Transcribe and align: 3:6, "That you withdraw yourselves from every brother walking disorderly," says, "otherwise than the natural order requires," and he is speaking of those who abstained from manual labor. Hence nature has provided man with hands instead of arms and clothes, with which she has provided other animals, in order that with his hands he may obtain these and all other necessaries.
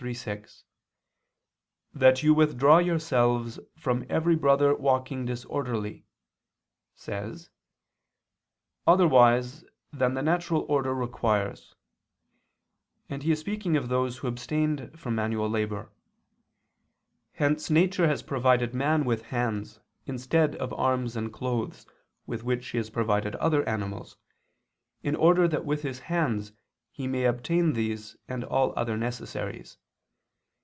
3:6, 0.01 0.63
"That 1.93 2.23
you 2.23 2.33
withdraw 2.33 2.79
yourselves 2.79 3.59
from 3.77 4.03
every 4.09 4.35
brother 4.35 4.73
walking 4.73 5.25
disorderly," 5.25 6.07
says, 6.95 7.51
"otherwise 8.87 9.63
than 9.93 10.15
the 10.15 10.23
natural 10.23 10.61
order 10.63 10.95
requires," 10.95 11.75
and 13.09 13.21
he 13.21 13.29
is 13.31 13.37
speaking 13.39 13.77
of 13.77 13.89
those 13.89 14.17
who 14.17 14.27
abstained 14.27 14.99
from 14.99 15.13
manual 15.13 15.47
labor. 15.47 15.91
Hence 17.33 17.69
nature 17.69 18.07
has 18.07 18.23
provided 18.23 18.73
man 18.73 19.05
with 19.05 19.25
hands 19.27 19.81
instead 20.07 20.55
of 20.55 20.73
arms 20.73 21.15
and 21.15 21.31
clothes, 21.31 21.85
with 22.25 22.43
which 22.43 22.63
she 22.63 22.77
has 22.77 22.89
provided 22.89 23.35
other 23.35 23.63
animals, 23.69 24.17
in 25.03 25.15
order 25.15 25.47
that 25.47 25.63
with 25.63 25.83
his 25.83 25.99
hands 26.09 26.53
he 26.91 27.05
may 27.05 27.25
obtain 27.25 27.73
these 27.73 28.17
and 28.27 28.43
all 28.43 28.73
other 28.75 28.97
necessaries. 28.97 29.77